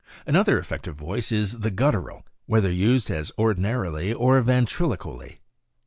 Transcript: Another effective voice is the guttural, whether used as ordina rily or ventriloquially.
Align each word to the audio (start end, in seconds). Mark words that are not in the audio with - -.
Another 0.25 0.57
effective 0.57 0.95
voice 0.95 1.31
is 1.31 1.59
the 1.59 1.69
guttural, 1.69 2.25
whether 2.47 2.71
used 2.71 3.11
as 3.11 3.31
ordina 3.37 3.79
rily 3.79 4.11
or 4.11 4.41
ventriloquially. 4.41 5.41